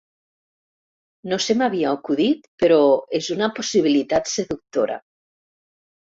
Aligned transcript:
No 1.33 1.37
se 1.47 1.55
m'havia 1.59 1.91
acudit, 1.97 2.49
però 2.65 2.79
és 3.21 3.29
una 3.37 3.51
possibilitat 3.61 4.35
seductora. 4.35 4.99